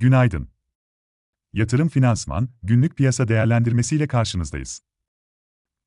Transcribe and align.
günaydın. 0.00 0.48
Yatırım 1.52 1.88
Finansman, 1.88 2.48
günlük 2.62 2.96
piyasa 2.96 3.28
değerlendirmesiyle 3.28 4.06
karşınızdayız. 4.06 4.82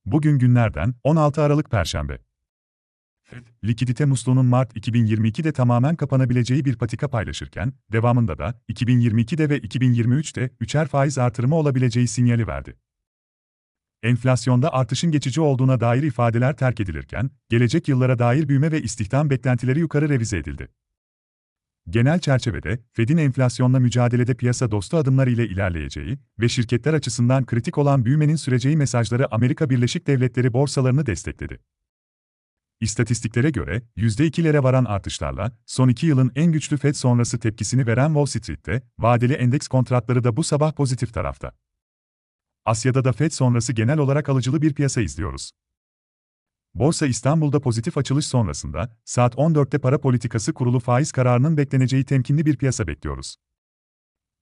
Bugün 0.05 0.39
günlerden 0.39 0.95
16 1.03 1.41
Aralık 1.41 1.71
Perşembe. 1.71 2.19
FED, 3.23 3.45
likidite 3.63 4.05
musluğunun 4.05 4.45
Mart 4.45 4.77
2022'de 4.77 5.51
tamamen 5.53 5.95
kapanabileceği 5.95 6.65
bir 6.65 6.75
patika 6.75 7.07
paylaşırken, 7.07 7.73
devamında 7.91 8.37
da 8.37 8.61
2022'de 8.69 9.49
ve 9.49 9.59
2023'te 9.59 10.49
üçer 10.59 10.87
faiz 10.87 11.17
artırımı 11.17 11.55
olabileceği 11.55 12.07
sinyali 12.07 12.47
verdi. 12.47 12.79
Enflasyonda 14.03 14.73
artışın 14.73 15.11
geçici 15.11 15.41
olduğuna 15.41 15.79
dair 15.79 16.03
ifadeler 16.03 16.57
terk 16.57 16.79
edilirken, 16.79 17.29
gelecek 17.49 17.87
yıllara 17.87 18.19
dair 18.19 18.49
büyüme 18.49 18.71
ve 18.71 18.81
istihdam 18.81 19.29
beklentileri 19.29 19.79
yukarı 19.79 20.09
revize 20.09 20.37
edildi. 20.37 20.69
Genel 21.89 22.19
çerçevede, 22.19 22.79
Fed'in 22.93 23.17
enflasyonla 23.17 23.79
mücadelede 23.79 24.33
piyasa 24.33 24.71
dostu 24.71 24.97
adımlar 24.97 25.27
ile 25.27 25.47
ilerleyeceği 25.47 26.19
ve 26.39 26.49
şirketler 26.49 26.93
açısından 26.93 27.45
kritik 27.45 27.77
olan 27.77 28.05
büyümenin 28.05 28.35
süreceği 28.35 28.77
mesajları 28.77 29.35
Amerika 29.35 29.69
Birleşik 29.69 30.07
Devletleri 30.07 30.53
borsalarını 30.53 31.05
destekledi. 31.05 31.59
İstatistiklere 32.81 33.49
göre, 33.49 33.81
%2'lere 33.97 34.63
varan 34.63 34.85
artışlarla, 34.85 35.57
son 35.65 35.89
iki 35.89 36.07
yılın 36.07 36.31
en 36.35 36.51
güçlü 36.51 36.77
Fed 36.77 36.95
sonrası 36.95 37.39
tepkisini 37.39 37.87
veren 37.87 38.07
Wall 38.07 38.25
Street'te, 38.25 38.81
vadeli 38.99 39.33
endeks 39.33 39.67
kontratları 39.67 40.23
da 40.23 40.37
bu 40.37 40.43
sabah 40.43 40.73
pozitif 40.73 41.13
tarafta. 41.13 41.51
Asya'da 42.65 43.05
da 43.05 43.13
Fed 43.13 43.31
sonrası 43.31 43.73
genel 43.73 43.97
olarak 43.97 44.29
alıcılı 44.29 44.61
bir 44.61 44.73
piyasa 44.73 45.01
izliyoruz. 45.01 45.51
Borsa 46.75 47.07
İstanbul'da 47.07 47.61
pozitif 47.61 47.97
açılış 47.97 48.27
sonrasında, 48.27 48.97
saat 49.05 49.35
14'te 49.35 49.79
para 49.79 50.01
politikası 50.01 50.53
kurulu 50.53 50.79
faiz 50.79 51.11
kararının 51.11 51.57
bekleneceği 51.57 52.03
temkinli 52.03 52.45
bir 52.45 52.57
piyasa 52.57 52.87
bekliyoruz. 52.87 53.35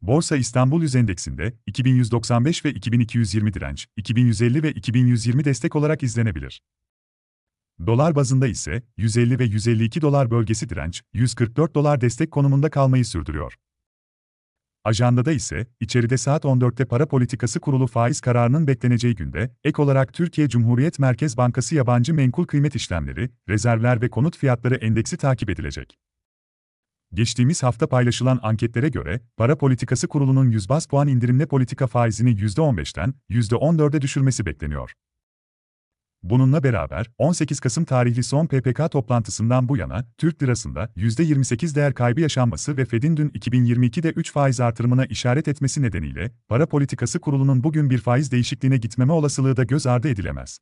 Borsa 0.02 0.38
İstanbul 0.38 0.81
Yüz 0.81 0.95
Endeksinde 0.95 1.53
2195 1.67 2.66
ve 2.66 2.72
2220 2.72 3.53
direnç, 3.53 3.88
2150 3.97 4.64
ve 4.64 4.72
2120 4.72 5.45
destek 5.45 5.75
olarak 5.75 6.03
izlenebilir. 6.03 6.61
Dolar 7.86 8.16
bazında 8.16 8.47
ise 8.47 8.84
150 8.97 9.39
ve 9.39 9.44
152 9.45 10.02
dolar 10.02 10.31
bölgesi 10.31 10.69
direnç, 10.69 11.03
144 11.13 11.75
dolar 11.75 12.02
destek 12.02 12.31
konumunda 12.31 12.69
kalmayı 12.69 13.06
sürdürüyor. 13.06 13.56
Ajandada 14.84 15.32
ise, 15.32 15.68
içeride 15.80 16.18
saat 16.18 16.46
14'te 16.46 16.86
para 16.86 17.08
politikası 17.08 17.60
kurulu 17.60 17.88
faiz 17.88 18.22
kararının 18.22 18.68
bekleneceği 18.68 19.16
günde, 19.16 19.56
ek 19.64 19.82
olarak 19.82 20.14
Türkiye 20.14 20.50
Cumhuriyet 20.50 21.00
Merkez 21.00 21.38
Bankası 21.38 21.76
yabancı 21.76 22.14
menkul 22.14 22.46
kıymet 22.46 22.76
işlemleri, 22.76 23.30
rezervler 23.50 24.02
ve 24.02 24.09
konut 24.09 24.38
fiyatları 24.38 24.76
endeksi 24.76 25.18
takip 25.18 25.50
edilecek. 25.50 25.98
Geçtiğimiz 27.14 27.64
hafta 27.64 27.88
paylaşılan 27.88 28.40
anketlere 28.44 28.90
göre, 28.90 29.22
para 29.38 29.58
politikası 29.58 30.08
kurulunun 30.08 30.50
100 30.50 30.70
bas 30.70 30.86
puan 30.86 31.08
indirimle 31.08 31.46
politika 31.46 31.88
faizini 31.88 32.36
%15'ten 32.36 33.14
%14'e 33.30 34.02
düşürmesi 34.02 34.46
bekleniyor. 34.46 34.94
Bununla 36.23 36.64
beraber 36.64 37.11
18 37.17 37.59
Kasım 37.59 37.86
tarihli 37.86 38.23
son 38.23 38.47
PPK 38.47 38.91
toplantısından 38.91 39.69
bu 39.69 39.77
yana 39.77 40.05
Türk 40.17 40.44
lirasında 40.44 40.89
%28 40.97 41.75
değer 41.75 41.94
kaybı 41.94 42.22
yaşanması 42.22 42.78
ve 42.78 42.86
Fed'in 42.86 43.17
dün 43.17 43.30
2022'de 43.30 44.09
3 44.09 44.31
faiz 44.31 44.59
artırımına 44.59 45.05
işaret 45.05 45.47
etmesi 45.47 45.81
nedeniyle 45.81 46.31
para 46.47 46.66
politikası 46.66 47.19
kurulunun 47.19 47.63
bugün 47.63 47.89
bir 47.89 47.97
faiz 47.97 48.31
değişikliğine 48.31 48.78
gitmeme 48.78 49.13
olasılığı 49.13 49.58
da 49.58 49.63
göz 49.63 49.88
ardı 49.88 50.09
edilemez. 50.09 50.59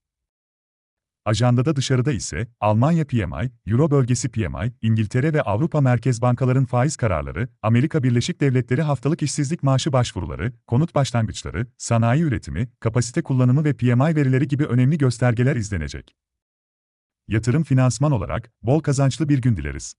Ajandada 1.30 1.76
dışarıda 1.76 2.12
ise 2.12 2.48
Almanya 2.60 3.06
PMI, 3.06 3.52
Euro 3.68 3.92
bölgesi 3.92 4.30
PMI, 4.30 4.74
İngiltere 4.82 5.34
ve 5.34 5.42
Avrupa 5.42 5.82
Merkez 5.82 6.22
Bankaların 6.22 6.66
faiz 6.66 6.98
kararları, 6.98 7.50
Amerika 7.62 8.04
Birleşik 8.04 8.42
Devletleri 8.42 8.82
haftalık 8.82 9.24
işsizlik 9.24 9.64
maaşı 9.64 9.94
başvuruları, 9.94 10.54
konut 10.68 10.96
başlangıçları, 10.96 11.68
sanayi 11.78 12.24
üretimi, 12.24 12.70
kapasite 12.80 13.22
kullanımı 13.22 13.64
ve 13.64 13.74
PMI 13.74 14.16
verileri 14.16 14.48
gibi 14.48 14.66
önemli 14.66 14.98
göstergeler 14.98 15.56
izlenecek. 15.56 16.16
Yatırım 17.28 17.64
finansman 17.64 18.12
olarak 18.12 18.52
bol 18.62 18.80
kazançlı 18.80 19.30
bir 19.30 19.42
gün 19.42 19.58
dileriz. 19.58 19.96